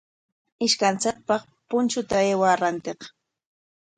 Ishkanchikpaq 0.65 1.43
punchuta 1.69 2.15
aywaa 2.25 2.55
rantiq. 2.61 2.99